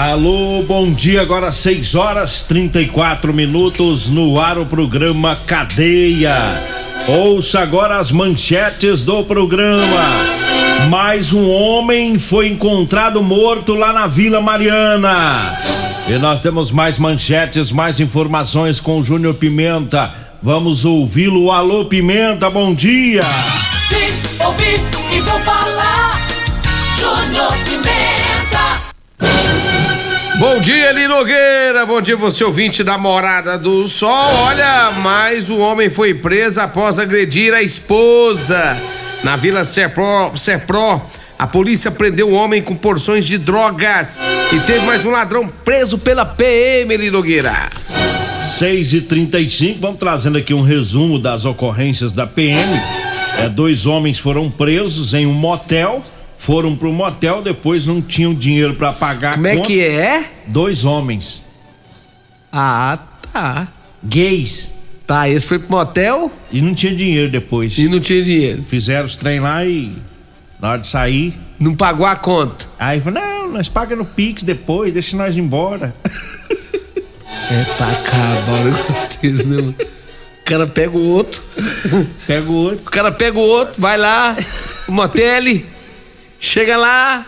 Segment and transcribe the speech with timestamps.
[0.00, 1.20] Alô, bom dia.
[1.20, 6.34] Agora 6 horas 34 minutos no ar o programa Cadeia.
[7.06, 9.84] Ouça agora as manchetes do programa.
[10.88, 15.58] Mais um homem foi encontrado morto lá na Vila Mariana.
[16.08, 20.14] E nós temos mais manchetes, mais informações com o Júnior Pimenta.
[20.42, 21.52] Vamos ouvi-lo.
[21.52, 23.20] Alô, Pimenta, bom dia.
[23.90, 24.80] Vim, ouvi
[25.14, 26.09] e vou falar.
[30.40, 31.84] Bom dia, Eli Nogueira.
[31.84, 34.34] Bom dia, você ouvinte da Morada do Sol.
[34.38, 38.74] Olha, mais um homem foi preso após agredir a esposa.
[39.22, 41.02] Na Vila Serpro, Serpro,
[41.38, 44.18] a polícia prendeu um homem com porções de drogas.
[44.50, 47.52] E teve mais um ladrão preso pela PM, Eli Nogueira.
[48.38, 52.80] 6 e 35 vamos trazendo aqui um resumo das ocorrências da PM.
[53.40, 56.02] É, dois homens foram presos em um motel,
[56.40, 59.32] foram pro motel, depois não tinham dinheiro para pagar.
[59.32, 60.24] a Como é que é?
[60.46, 61.42] Dois homens
[62.50, 62.98] Ah,
[63.30, 63.68] tá.
[64.02, 64.72] gays
[65.06, 67.76] Tá, esse foi pro motel e não tinha dinheiro depois.
[67.76, 68.62] e não tinha dinheiro.
[68.62, 69.92] Fizeram os trem lá e
[70.60, 72.64] na hora de sair, Não pagou a conta.
[72.78, 75.94] aí falou: "Não, nós paga no Pix depois, deixa nós ir embora".
[77.52, 79.74] É pra acabar o negócio né?
[79.80, 81.42] O cara pega o outro.
[82.26, 82.86] Pega o outro.
[82.86, 84.36] O cara pega o outro, vai lá,
[84.86, 85.42] o motel,
[86.40, 87.24] chega lá,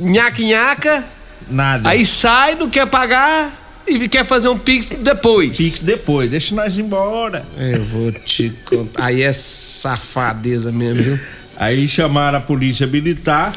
[0.00, 1.04] nhaca nhaca,
[1.48, 1.88] Nada.
[1.88, 5.56] aí sai, não quer pagar e quer fazer um pix depois.
[5.56, 7.44] Pix depois, deixa nós ir embora.
[7.56, 9.04] É, Eu vou te contar.
[9.04, 11.20] Aí é safadeza mesmo, viu?
[11.56, 13.52] Aí chamaram a polícia militar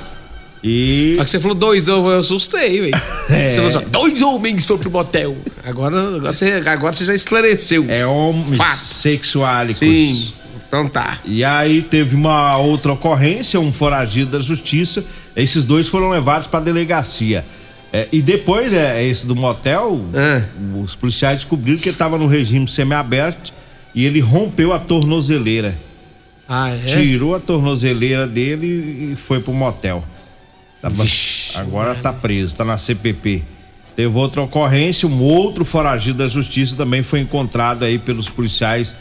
[0.63, 2.95] e Só que você falou dois homens, eu assustei, velho.
[3.29, 3.49] É.
[3.51, 5.35] Você falou assim, dois homens foram pro motel.
[5.63, 7.85] Agora, agora, você, agora você já esclareceu.
[7.89, 8.77] é homens Fato.
[8.77, 9.79] sexuálicos.
[9.79, 10.33] Sim,
[10.75, 11.19] então tá.
[11.25, 15.03] E aí teve uma outra ocorrência, um foragido da justiça.
[15.35, 17.45] Esses dois foram levados para delegacia.
[17.93, 20.43] É, e depois, é, esse do motel, É.
[20.83, 23.53] os policiais descobriram que ele estava no regime semiaberto
[23.93, 25.75] e ele rompeu a tornozeleira.
[26.47, 26.77] Ah, é?
[26.83, 30.03] Tirou a tornozeleira dele e foi pro motel.
[30.81, 33.41] Tá ba- Vixe, Agora tá preso, tá na CPP.
[33.95, 38.93] Teve outra ocorrência, um outro foragido da justiça também foi encontrado aí pelos policiais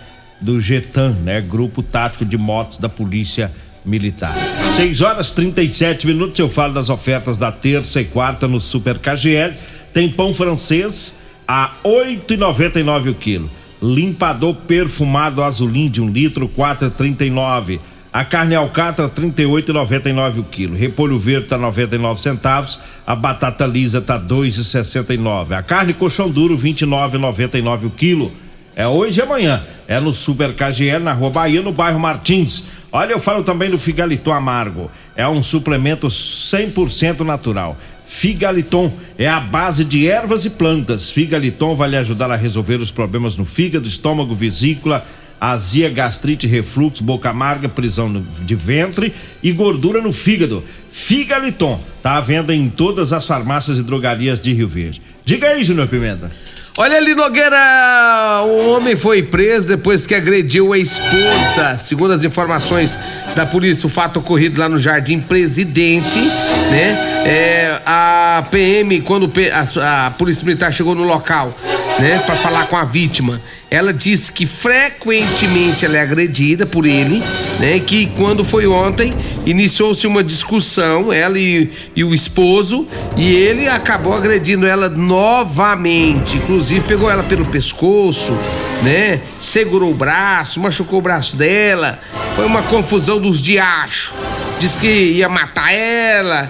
[0.44, 1.41] do GETAN, né?
[1.41, 3.50] Grupo Tático de Motos da Polícia
[3.84, 4.34] Militar.
[4.71, 9.54] 6 horas 37 minutos, eu falo das ofertas da terça e quarta no Super KGL.
[9.93, 11.15] Tem pão francês
[11.49, 13.50] a 8,99 o quilo.
[13.83, 17.81] Limpador perfumado azulim de um litro, 4,39.
[18.12, 20.77] A carne alcatra, 38,99 o quilo.
[20.77, 22.78] Repolho verde tá 99 centavos.
[23.06, 25.53] A batata lisa tá 2,69.
[25.53, 28.44] A carne colchão duro, 29,99 o quilo.
[28.77, 29.62] É hoje e amanhã.
[29.87, 32.65] É no Super KGL, na Rua Bahia, no bairro Martins.
[32.91, 34.91] Olha, eu falo também do Figaliton Amargo.
[35.17, 37.77] É um suplemento 100% natural.
[38.05, 41.11] Figaliton é a base de ervas e plantas.
[41.11, 45.04] Figaliton vai lhe ajudar a resolver os problemas no fígado, estômago, vesícula,
[45.41, 49.13] azia, gastrite, refluxo, boca amarga, prisão de ventre
[49.43, 50.63] e gordura no fígado.
[50.91, 55.03] Figaliton tá à venda em todas as farmácias e drogarias de Rio Verde.
[55.25, 56.31] Diga aí, Júnior Pimenta.
[56.76, 61.78] Olha ali, Nogueira, um homem foi preso depois que agrediu a esposa.
[61.78, 62.98] Segundo as informações
[63.36, 67.22] da polícia, o fato ocorrido lá no Jardim Presidente, né?
[67.24, 71.54] É, a PM, quando a, a Polícia Militar chegou no local,
[72.00, 73.41] né, para falar com a vítima.
[73.74, 77.21] Ela disse que frequentemente ela é agredida por ele,
[77.59, 77.80] né?
[77.80, 79.12] Que quando foi ontem
[79.44, 82.86] iniciou-se uma discussão, ela e, e, o esposo,
[83.16, 86.36] e ele acabou agredindo ela novamente.
[86.36, 88.38] Inclusive pegou ela pelo pescoço,
[88.84, 89.21] né?
[89.41, 91.98] Segurou o braço, machucou o braço dela.
[92.36, 94.15] Foi uma confusão dos diachos.
[94.56, 96.48] Diz que ia matar ela,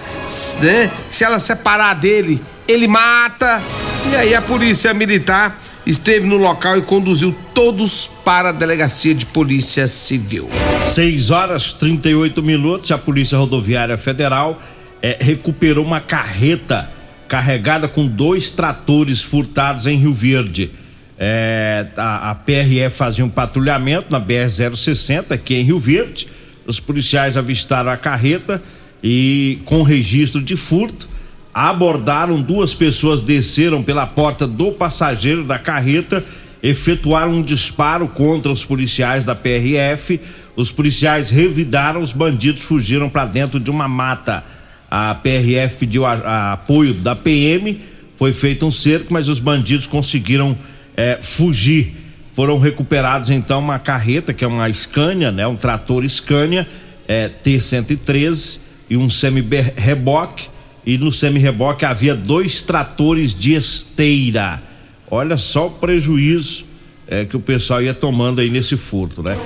[0.61, 0.91] né?
[1.09, 3.63] Se ela separar dele, ele mata.
[4.11, 9.25] E aí a polícia militar esteve no local e conduziu todos para a delegacia de
[9.27, 10.49] polícia civil.
[10.81, 14.61] 6 horas 38 minutos, a Polícia Rodoviária Federal
[15.01, 16.89] é, recuperou uma carreta
[17.27, 20.71] carregada com dois tratores furtados em Rio Verde.
[21.17, 26.27] É, a, a PRF fazia um patrulhamento na BR-060 aqui em Rio Verde.
[26.65, 28.61] Os policiais avistaram a carreta
[29.03, 31.07] e com registro de furto
[31.55, 36.21] abordaram duas pessoas, desceram pela porta do passageiro da carreta,
[36.61, 40.19] efetuaram um disparo contra os policiais da PRF.
[40.53, 44.43] Os policiais revidaram, os bandidos fugiram para dentro de uma mata.
[44.91, 47.79] A PRF pediu a, a apoio da PM,
[48.17, 50.57] foi feito um cerco, mas os bandidos conseguiram
[50.97, 51.95] é, fugir.
[52.35, 55.47] Foram recuperados então uma carreta, que é uma Scania, né?
[55.47, 56.67] Um trator Scania
[57.07, 58.59] é, T113
[58.89, 60.54] e um semi-reboque
[60.85, 64.61] e no semi-reboque havia dois tratores de esteira.
[65.09, 66.65] Olha só o prejuízo
[67.07, 69.37] é, que o pessoal ia tomando aí nesse furto, né?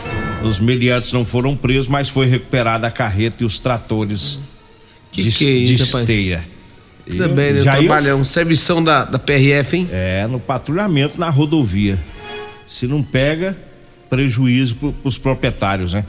[0.43, 4.39] Os meliantes não foram presos, mas foi recuperada a carreta e os tratores
[5.11, 6.45] que de, que é isso, de esteira.
[7.17, 7.61] Também, né?
[7.61, 8.33] Trabalhamos, eu...
[8.33, 9.89] servição da, da PRF, hein?
[9.91, 11.99] É, no patrulhamento na rodovia.
[12.67, 13.57] Se não pega,
[14.09, 16.05] prejuízo para os proprietários, né?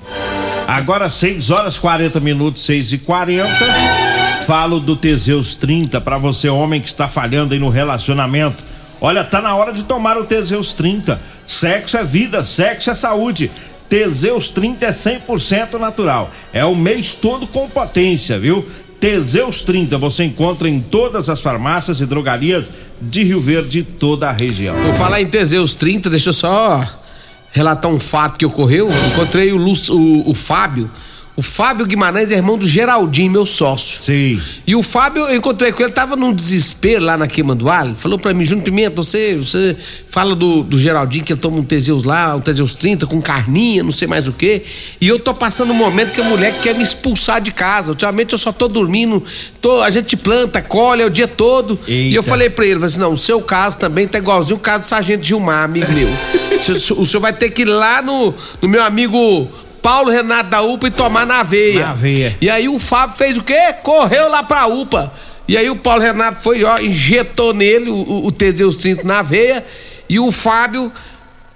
[0.67, 4.10] Agora 6 horas 40 minutos, 6 e 40
[4.51, 8.65] Falo do Teseus 30 para você, homem que está falhando aí no relacionamento.
[9.01, 11.21] Olha, tá na hora de tomar o Teseus 30.
[11.47, 13.49] Sexo é vida, sexo é saúde.
[13.89, 16.33] Teseus 30 é 100% natural.
[16.53, 18.69] É o mês todo com potência, viu?
[18.99, 24.33] Teseus 30 você encontra em todas as farmácias e drogarias de Rio Verde toda a
[24.33, 24.75] região.
[24.83, 26.85] Vou falar em Teseus 30, deixa eu só
[27.53, 28.91] relatar um fato que ocorreu.
[29.13, 30.91] Encontrei o, Lúcio, o, o Fábio
[31.41, 34.03] o Fábio Guimarães é irmão do Geraldinho, meu sócio.
[34.03, 34.39] Sim.
[34.67, 37.95] E o Fábio, eu encontrei com ele, tava num desespero lá na Queima do Alho.
[37.95, 39.75] Falou pra mim, Júnior Pimenta, você, você
[40.11, 43.83] fala do, do Geraldinho que ele toma um Teseus lá, um Teseus 30 com carninha,
[43.83, 44.63] não sei mais o quê.
[45.01, 47.93] E eu tô passando um momento que a mulher quer me expulsar de casa.
[47.93, 49.25] Ultimamente eu só tô dormindo,
[49.63, 51.73] tô, a gente planta, colhe o dia todo.
[51.89, 52.13] Eita.
[52.13, 54.81] E eu falei pra ele, assim, não, o seu caso também tá igualzinho o caso
[54.81, 56.11] do Sargento Gilmar, amigo meu.
[56.99, 59.49] o senhor vai ter que ir lá no, no meu amigo
[59.83, 61.87] Paulo Renato da UPA e tomar na veia.
[61.87, 62.37] Na veia.
[62.41, 63.75] E aí o Fábio fez o quê?
[63.83, 65.13] Correu lá pra UPA.
[65.49, 69.65] E aí o Paulo Renato foi, ó, injetou nele o, o Teseus 30 na veia.
[70.09, 70.93] E o Fábio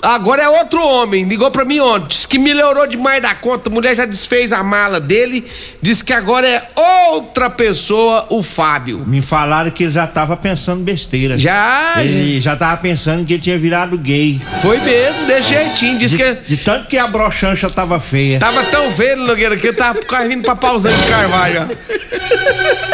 [0.04, 3.72] Agora é outro homem, ligou pra mim ontem, disse que melhorou demais da conta, a
[3.72, 5.44] mulher já desfez a mala dele,
[5.80, 6.62] disse que agora é
[7.10, 9.02] outra pessoa, o Fábio.
[9.06, 11.38] Me falaram que ele já tava pensando besteira.
[11.38, 11.94] Já?
[11.98, 14.40] Ele já tava pensando que ele tinha virado gay.
[14.60, 16.34] Foi mesmo, de jeitinho, disse de, que...
[16.48, 18.38] De tanto que a brochancha tava feia.
[18.38, 19.98] Tava tão feio, Nogueira, que ele tava
[20.28, 21.68] vindo pra pausando de Carvalho,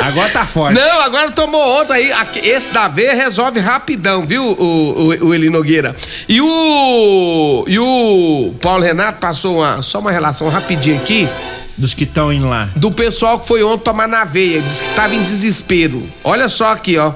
[0.01, 0.75] Agora tá forte.
[0.75, 5.51] Não, agora tomou ontem aí, esse da veia resolve rapidão, viu, o, o, o Eli
[5.51, 5.95] Nogueira.
[6.29, 7.00] E o
[7.67, 11.29] e o Paulo Renato passou uma, só uma relação rapidinho aqui.
[11.77, 12.69] Dos que estão indo lá.
[12.77, 14.61] Do pessoal que foi ontem tomar na veia.
[14.61, 16.03] Diz que tava em desespero.
[16.23, 17.13] Olha só aqui, ó.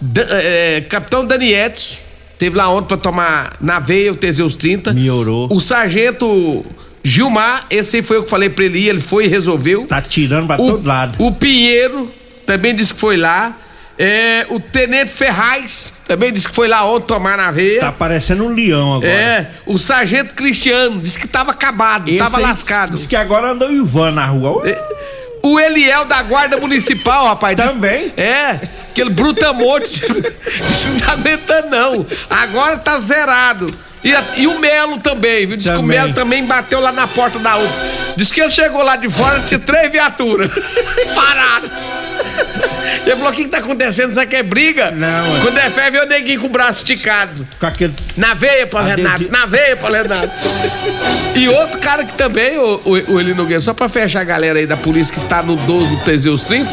[0.00, 1.98] Da, é, Capitão Danietos
[2.38, 4.92] teve lá ontem pra tomar na veia o Teseus 30.
[4.92, 5.48] Melhorou.
[5.50, 6.64] O sargento
[7.02, 9.86] Gilmar, esse aí foi o que falei pra ele ir, ele foi e resolveu.
[9.86, 11.24] Tá tirando pra o, todo lado.
[11.24, 12.10] O Pinheiro
[12.44, 13.56] também disse que foi lá.
[13.98, 17.80] É, o Tenente Ferraz também disse que foi lá ontem tomar na veia.
[17.80, 19.10] Tá parecendo um leão agora.
[19.10, 22.92] É, o Sargento Cristiano disse que tava acabado, Esse tava lascado.
[22.92, 24.62] Disse que agora andou Ivan na rua.
[24.62, 24.66] Uh!
[24.66, 25.06] É,
[25.42, 27.56] o Eliel da Guarda Municipal, rapaz.
[27.56, 28.08] Também?
[28.08, 28.60] Disse, é,
[28.96, 30.02] aquele brutamonte.
[30.88, 32.06] não tá aguentando, não.
[32.30, 33.66] Agora tá zerado.
[34.02, 35.56] E, a, e, o Melo também, viu?
[35.56, 35.80] Diz também.
[35.80, 37.74] que o Melo também bateu lá na porta da UPA.
[38.14, 40.50] Diz que ele chegou lá de fora, tinha três viaturas.
[41.14, 41.68] Parado.
[43.04, 44.10] Ele falou: o que, que tá acontecendo?
[44.10, 44.92] Isso aqui é briga?
[44.92, 45.40] Não.
[45.40, 47.46] Quando é fé, vê o neguinho com o braço esticado.
[47.58, 47.94] Com aquele.
[48.16, 49.28] Na veia, Paulo Renato.
[49.30, 50.30] Na veia, Paulo Renato.
[51.34, 54.58] e outro cara que também, o, o, o Eli Nogueira, só pra fechar a galera
[54.58, 56.70] aí da polícia que tá no 12 do Teseus 30,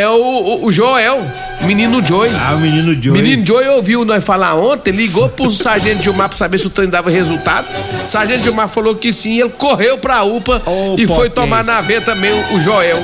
[0.00, 1.22] é o, o, o Joel.
[1.62, 2.30] Menino Joey.
[2.34, 3.22] Ah, o menino Joey.
[3.22, 6.88] Menino Joey ouviu nós falar ontem, ligou pro sargento Gilmar pra saber se o trem
[6.88, 7.66] dava resultado.
[8.02, 11.80] O sargento Gilmar falou que sim, ele correu pra UPA oh, e foi tomar na
[11.80, 12.98] veia também o, Joel.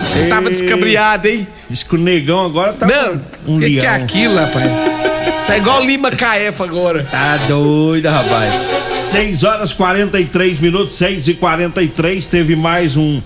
[0.00, 1.46] Você tava descabriado, hein?
[1.68, 4.64] Diz que o negão agora tá Não, um que, que é aquilo, rapaz?
[5.46, 7.04] Tá igual Lima Caefa agora.
[7.04, 8.52] Tá doido, rapaz.
[8.88, 13.20] 6 horas 43 minutos, 6 e 43 Teve mais um,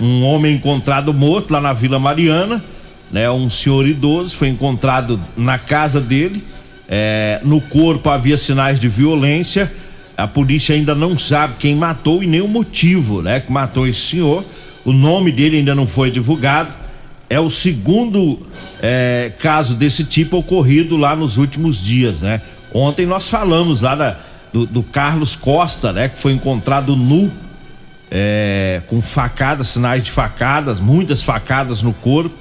[0.00, 2.62] um homem encontrado morto lá na Vila Mariana.
[3.10, 6.42] Né, um senhor idoso foi encontrado na casa dele.
[6.88, 9.72] É, no corpo havia sinais de violência.
[10.16, 14.00] A polícia ainda não sabe quem matou e nem o motivo, né, que matou esse
[14.00, 14.44] senhor.
[14.84, 16.74] O nome dele ainda não foi divulgado.
[17.28, 18.46] É o segundo
[18.80, 22.40] é, caso desse tipo ocorrido lá nos últimos dias, né?
[22.72, 24.16] Ontem nós falamos lá da,
[24.52, 26.08] do, do, Carlos Costa, né?
[26.08, 27.32] Que foi encontrado nu,
[28.10, 32.34] é, com facadas, sinais de facadas, muitas facadas no corpo.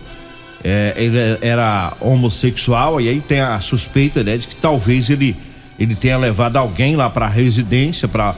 [0.63, 5.37] É, ele era homossexual e aí tem a suspeita né, de que talvez ele,
[5.77, 8.33] ele tenha levado alguém lá para a residência para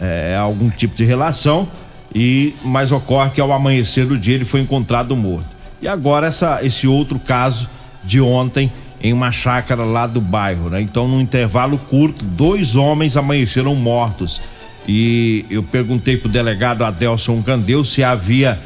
[0.00, 1.68] é, algum tipo de relação
[2.12, 5.54] e mas ocorre que ao amanhecer do dia ele foi encontrado morto.
[5.80, 7.70] E agora essa, esse outro caso
[8.02, 8.72] de ontem
[9.02, 10.80] em uma chácara lá do bairro, né?
[10.80, 14.40] Então, num intervalo curto, dois homens amanheceram mortos.
[14.88, 18.58] E eu perguntei pro delegado Adelson Candeu se havia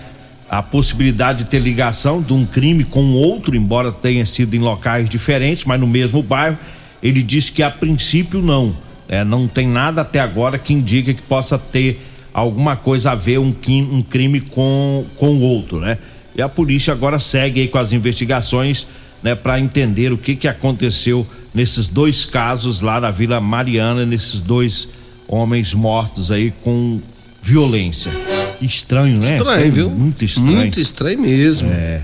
[0.49, 5.09] a possibilidade de ter ligação de um crime com outro, embora tenha sido em locais
[5.09, 6.59] diferentes, mas no mesmo bairro.
[7.03, 8.75] Ele disse que a princípio não.
[9.07, 12.01] É, não tem nada até agora que indique que possa ter
[12.33, 15.99] alguma coisa a ver um, um crime com com outro, né?
[16.35, 18.87] E a polícia agora segue aí com as investigações,
[19.23, 24.41] né, para entender o que que aconteceu nesses dois casos lá na Vila Mariana, nesses
[24.41, 24.89] dois
[25.29, 27.01] homens mortos aí com
[27.43, 28.13] violência.
[28.61, 29.21] Estranho, né?
[29.21, 29.91] Estranho, estranho viu?
[29.91, 30.57] Muito estranho.
[30.57, 31.71] Muito estranho mesmo.
[31.71, 32.03] É.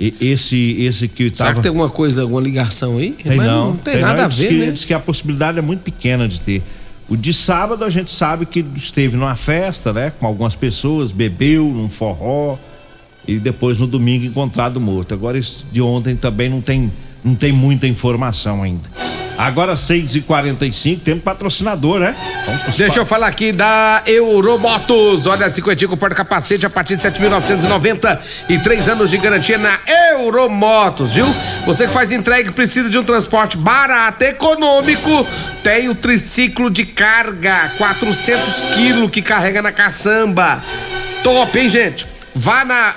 [0.00, 1.56] E esse, esse que Será tava...
[1.56, 3.10] que tem alguma coisa, alguma ligação aí?
[3.12, 4.24] Tem Mas não, não tem, nada não.
[4.26, 4.70] a ver, que, né?
[4.70, 6.62] Diz que a possibilidade é muito pequena de ter.
[7.08, 10.12] O de sábado a gente sabe que esteve numa festa, né?
[10.20, 12.56] Com algumas pessoas, bebeu num forró
[13.26, 15.14] e depois no domingo encontrado morto.
[15.14, 16.92] Agora esse de ontem também não tem,
[17.24, 18.88] não tem muita informação ainda.
[19.38, 22.12] Agora 6 e 45 temos patrocinador, né?
[22.76, 25.28] Deixa eu falar aqui da Euromotos.
[25.28, 28.18] Olha, 50 com porta-capacete a partir de 7.990
[28.48, 29.78] e três anos de garantia na
[30.12, 31.26] Euromotos, viu?
[31.64, 35.24] Você que faz entrega e precisa de um transporte barato, econômico,
[35.62, 40.60] tem o triciclo de carga, 400 quilos que carrega na caçamba.
[41.22, 42.04] Top, hein, gente?
[42.34, 42.92] Vá na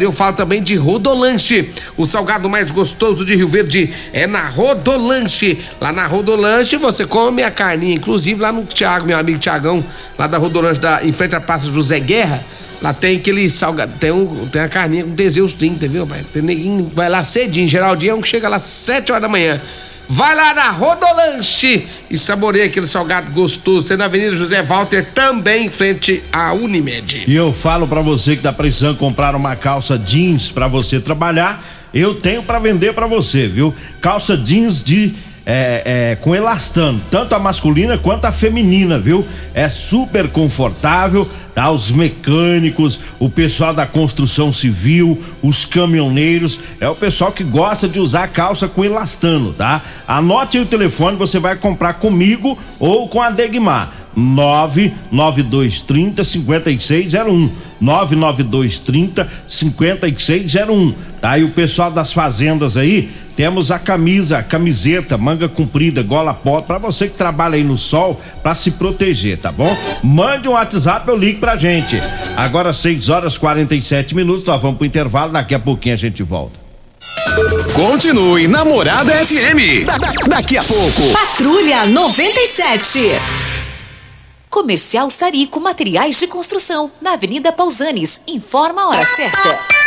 [0.00, 5.58] Eu falo também de Rodolanche, o salgado mais gostoso de Rio Verde é na Rodolanche.
[5.80, 9.84] Lá na Rodolanche você come a carninha, inclusive lá no Thiago, meu amigo Thiagão,
[10.18, 12.42] lá da Rodolanche da em frente à Praça José Guerra.
[12.82, 16.06] Lá tem aquele salgado, tem, um, tem a carninha com Teseus 30, viu?
[16.32, 19.60] Tem neguinho, vai lá cedinho, Geraldinho é um que chega lá 7 horas da manhã.
[20.08, 23.88] Vai lá na Rodolanche e saboreia aquele salgado gostoso.
[23.88, 27.24] Tem na Avenida José Walter, também em frente à Unimed.
[27.26, 31.64] E eu falo para você que tá precisando comprar uma calça jeans para você trabalhar,
[31.92, 33.74] eu tenho para vender para você, viu?
[34.00, 35.12] Calça jeans de
[35.48, 39.24] é, é, com elastano, tanto a masculina quanto a feminina, viu?
[39.54, 41.24] É super confortável,
[41.54, 41.70] tá?
[41.70, 48.00] Os mecânicos, o pessoal da construção civil, os caminhoneiros, é o pessoal que gosta de
[48.00, 49.82] usar calça com elastano, tá?
[50.08, 53.92] Anote o telefone, você vai comprar comigo ou com a Degmar.
[54.16, 61.38] 99230 5601 99230 5601 tá?
[61.38, 66.60] E o pessoal das fazendas aí, temos a camisa, a camiseta, manga comprida, gola pó,
[66.62, 69.76] para você que trabalha aí no sol, para se proteger, tá bom?
[70.02, 72.00] Mande um WhatsApp, eu ligo pra gente.
[72.36, 76.58] Agora 6 horas 47 minutos, nós vamos pro intervalo, daqui a pouquinho a gente volta.
[77.74, 79.84] Continue Namorada FM.
[79.84, 81.02] Da- da- daqui a pouco.
[81.12, 82.98] Patrulha 97.
[84.48, 88.22] Comercial Sarico Materiais de Construção, na Avenida Pausanes.
[88.26, 89.85] Informa a hora certa.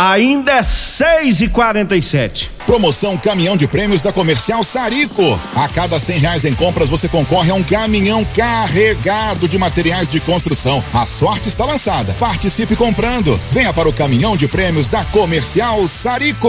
[0.00, 5.38] Ainda é 6 e 47 Promoção Caminhão de Prêmios da Comercial Sarico.
[5.54, 10.18] A cada cem reais em compras você concorre a um caminhão carregado de materiais de
[10.18, 10.82] construção.
[10.94, 12.14] A sorte está lançada.
[12.18, 13.38] Participe comprando.
[13.50, 16.48] Venha para o Caminhão de Prêmios da Comercial Sarico.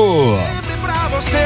[0.82, 1.38] pra você.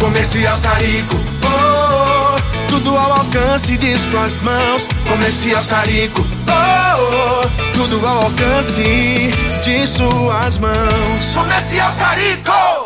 [0.00, 4.88] Comercial Sarico, oh, oh, tudo ao alcance de suas mãos.
[5.08, 9.30] Comercial Sarico, oh, oh, tudo ao alcance
[9.66, 11.32] de suas mãos.
[11.34, 12.85] Comercial Sarico.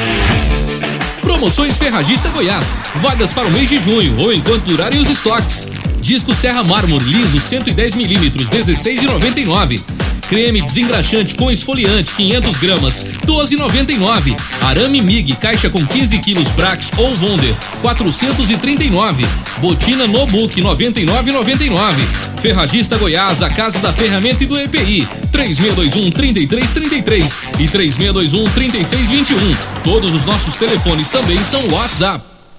[1.41, 2.75] Promoções Ferragista Goiás.
[2.97, 5.67] Vagas para o mês de junho ou enquanto durarem os estoques.
[5.99, 9.83] Disco Serra Mármore liso 110mm 16,99.
[10.29, 14.39] Creme desengraxante com esfoliante 500 gramas 12,99.
[14.61, 19.25] Arame Mig caixa com 15 quilos Brax ou Wonder 439.
[19.57, 22.39] Botina Nobook 99,99.
[22.39, 25.07] Ferragista Goiás, a casa da ferramenta e do EPI
[25.45, 29.55] 3621 3333 e 3621 3621.
[29.83, 32.23] Todos os nossos telefones também são WhatsApp.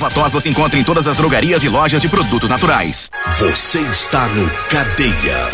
[0.00, 3.10] Ervatós você encontra em todas as drogarias e lojas de produtos naturais.
[3.38, 5.50] Você está no Cadeia.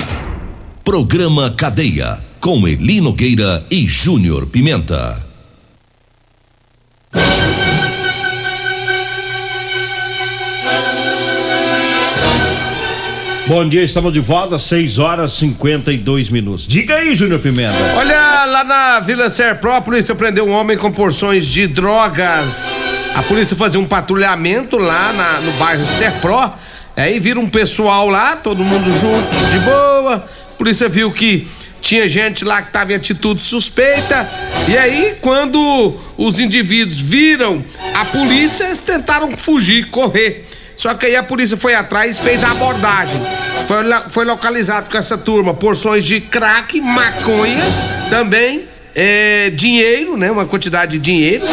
[0.85, 2.25] Programa Cadeia.
[2.39, 5.21] Com Eli Nogueira e Júnior Pimenta.
[13.49, 16.69] Bom dia, estamos de volta, 6 horas e 52 minutos.
[16.69, 17.75] Diga aí, Júnior Pimenta.
[17.97, 19.27] Olha, lá na Vila
[19.85, 22.85] polícia prendeu um homem com porções de drogas.
[23.17, 26.53] A polícia fazia um patrulhamento lá na- no bairro Serpro.
[26.97, 30.17] Aí vira um pessoal lá, todo mundo junto, de boa.
[30.17, 31.47] A polícia viu que
[31.81, 34.29] tinha gente lá que estava em atitude suspeita.
[34.69, 40.47] E aí, quando os indivíduos viram a polícia, eles tentaram fugir, correr.
[40.77, 43.19] Só que aí a polícia foi atrás e fez a abordagem.
[43.67, 43.77] Foi,
[44.11, 47.65] foi localizado com essa turma porções de crack, maconha,
[48.11, 48.65] também
[48.97, 50.31] é, dinheiro, né?
[50.31, 51.45] Uma quantidade de dinheiro.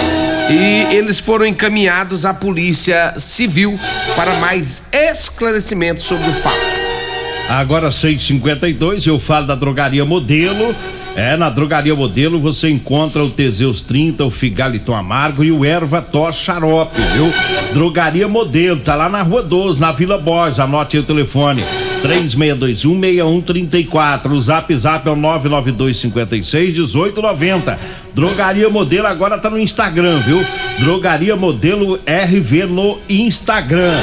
[0.49, 3.77] E eles foram encaminhados à polícia civil
[4.15, 6.56] para mais esclarecimentos sobre o fato.
[7.49, 10.73] Agora 652, eu falo da drogaria modelo.
[11.15, 16.01] É, na Drogaria Modelo você encontra o Teseus 30, o Figaliton Amargo e o Erva
[16.01, 17.32] Tos Xarope, viu?
[17.71, 21.63] Drogaria Modelo, tá lá na Rua 12, na Vila Borges, anote aí o telefone.
[22.04, 24.32] 3621-6134.
[24.32, 27.78] O zap zap é o 99256-1890.
[28.13, 30.46] Drogaria Modelo agora tá no Instagram, viu?
[30.80, 34.00] Drogaria Modelo RV no Instagram.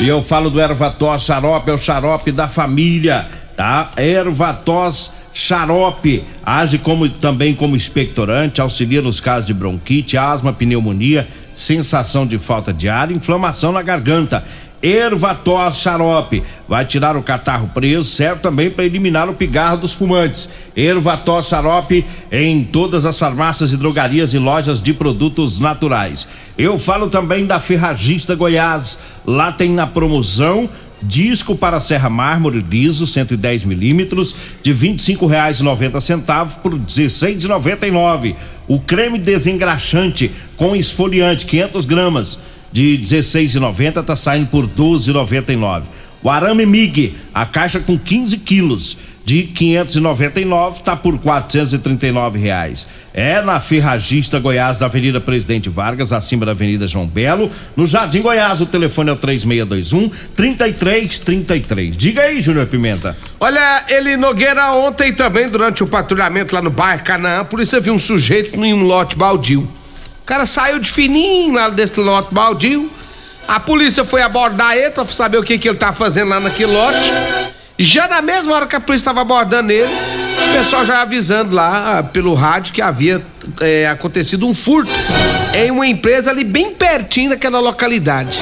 [0.00, 3.90] E eu falo do Ervatos Xarope, é o xarope da família, tá?
[3.98, 12.26] Ervatos Xarope age como também como expectorante, auxilia nos casos de bronquite, asma, pneumonia, sensação
[12.26, 14.44] de falta de ar, inflamação na garganta.
[14.82, 20.48] Ervatos Xarope vai tirar o catarro preso, serve também para eliminar o pigarro dos fumantes.
[20.74, 26.26] Ervatos Xarope em todas as farmácias e drogarias e lojas de produtos naturais.
[26.56, 28.98] Eu falo também da Ferragista Goiás.
[29.26, 30.68] Lá tem na promoção
[31.02, 38.34] disco para serra mármore liso 110 milímetros de R$ 25,90 por R$ 16,99.
[38.68, 42.38] O creme desengraxante com esfoliante 500 gramas
[42.72, 45.82] de 16,90 tá saindo por 12,99.
[46.22, 52.88] O arame MIG, a caixa com 15 quilos de 599 tá por 439 reais.
[53.14, 58.22] É na Ferragista Goiás, da Avenida Presidente Vargas, acima da Avenida João Belo, no Jardim
[58.22, 58.60] Goiás.
[58.60, 61.96] O telefone é o 3621 3333.
[61.96, 63.16] Diga aí, Júnior Pimenta.
[63.38, 67.94] Olha, ele Nogueira ontem também, durante o patrulhamento lá no bairro Canaã, a polícia viu
[67.94, 69.66] um sujeito em um lote baldio.
[70.30, 72.88] Cara saiu de fininho lá desse lote baldio.
[73.48, 76.70] A polícia foi abordar ele pra saber o que, que ele tá fazendo lá naquele
[76.70, 77.12] lote.
[77.76, 81.98] Já na mesma hora que a polícia estava abordando ele, o pessoal já avisando lá
[81.98, 83.20] ah, pelo rádio que havia
[83.60, 84.92] é, acontecido um furto
[85.52, 88.40] em uma empresa ali bem pertinho daquela localidade.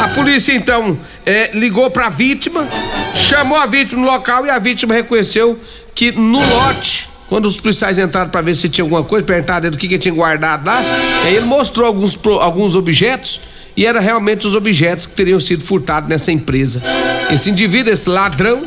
[0.00, 2.66] A polícia então é, ligou para a vítima,
[3.14, 5.56] chamou a vítima no local e a vítima reconheceu
[5.94, 9.76] que no lote quando os policiais entraram para ver se tinha alguma coisa, perguntaram do
[9.76, 10.82] que, que tinha guardado lá,
[11.24, 13.40] aí ele mostrou alguns, alguns objetos
[13.76, 16.82] e eram realmente os objetos que teriam sido furtados nessa empresa.
[17.30, 18.62] Esse indivíduo, esse ladrão,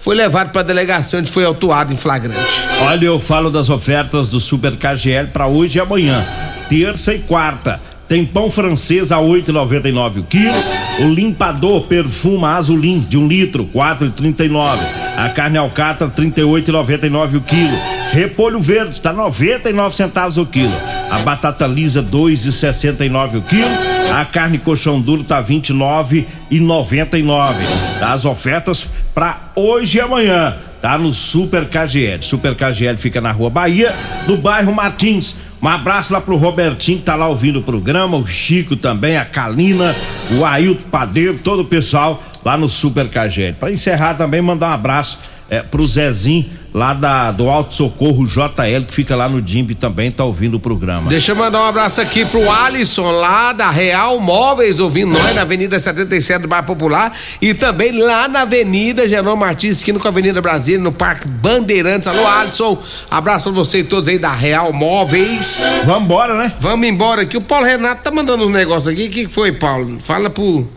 [0.00, 2.66] foi levado para a delegacia onde foi autuado em flagrante.
[2.82, 6.24] Olha, eu falo das ofertas do Super KGL para hoje e amanhã,
[6.68, 7.80] terça e quarta.
[8.08, 10.54] Tem pão francês a 8,99 o quilo.
[11.00, 14.78] O limpador perfuma azulim de um litro, 4,39.
[15.16, 17.76] A carne alcatra 38,99 o quilo.
[18.12, 20.74] Repolho verde tá 99 centavos o quilo.
[21.10, 23.70] A batata lisa 2,69 o quilo.
[24.12, 27.54] A carne colchão duro tá 29,99.
[27.98, 32.22] Tá as ofertas para hoje e amanhã tá no Super KGL.
[32.22, 33.94] Super KGL fica na Rua Bahia,
[34.26, 35.34] do bairro Martins.
[35.64, 39.24] Um abraço lá pro Robertinho que tá lá ouvindo o programa, o Chico também, a
[39.24, 39.96] Kalina,
[40.32, 43.54] o Ailton Padeiro, todo o pessoal lá no Super KGL.
[43.58, 46.44] Para encerrar também, mandar um abraço é, pro Zezinho
[46.74, 50.60] lá da, do Alto Socorro JL, que fica lá no DIMP também, tá ouvindo o
[50.60, 51.08] programa.
[51.08, 55.42] Deixa eu mandar um abraço aqui pro Alisson, lá da Real Móveis, ouvindo nós na
[55.42, 60.10] Avenida 77 do Bairro Popular e também lá na Avenida Gerão Martins, esquina com a
[60.10, 62.08] Avenida Brasília, no Parque Bandeirantes.
[62.08, 62.76] Alô, Alisson,
[63.08, 65.62] abraço pra você e todos aí da Real Móveis.
[65.84, 66.52] Vamos embora, né?
[66.58, 67.36] Vamos embora aqui.
[67.36, 69.06] O Paulo Renato tá mandando uns negócios aqui.
[69.06, 70.00] O que que foi, Paulo?
[70.00, 70.68] Fala pro.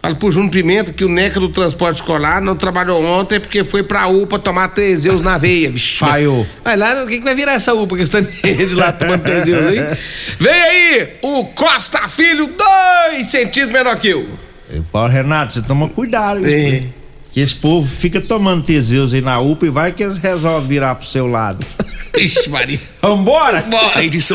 [0.00, 3.82] Fala pro Júnior Pimenta que o NECA do transporte escolar não trabalhou ontem porque foi
[3.82, 5.70] pra UPA tomar Teseus na veia.
[5.70, 5.98] Vixe.
[5.98, 6.46] Falhou.
[6.64, 9.68] Vai lá, o que, que vai virar essa UPA que estão de lá tomando Teseus,
[9.72, 9.82] hein?
[10.38, 14.28] Vem aí, o Costa Filho, dois centímetros menor que eu.
[14.70, 16.46] Eu falo, Renato, você toma cuidado.
[16.46, 16.50] É.
[16.50, 16.94] hein?
[17.32, 20.94] Que esse povo fica tomando Teseus aí na UPA e vai que eles resolvem virar
[20.94, 21.64] pro seu lado.
[22.16, 22.78] Ixi, Maria.
[23.02, 23.62] Vambora?
[23.62, 23.98] Bora.
[23.98, 24.26] A edição